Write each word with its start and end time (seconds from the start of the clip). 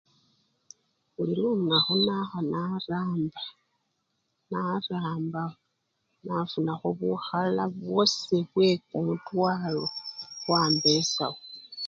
Buli 1.13 1.33
lunakhu 1.43 1.93
nakha 2.05 2.39
naramba 2.51 3.41
-naramba 4.47 5.43
nafunakho 6.25 6.87
bukhala 6.97 7.63
bwosi 7.77 8.37
bwekumutwalo 8.51 9.83
bwambeshawo. 10.45 11.39